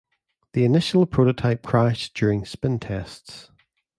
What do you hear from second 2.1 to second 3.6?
during spin tests.